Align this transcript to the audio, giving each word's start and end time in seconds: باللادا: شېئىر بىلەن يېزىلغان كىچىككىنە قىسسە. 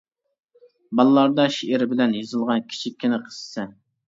باللادا: 0.99 1.45
شېئىر 1.57 1.85
بىلەن 1.91 2.17
يېزىلغان 2.21 2.67
كىچىككىنە 2.73 3.21
قىسسە. 3.29 3.71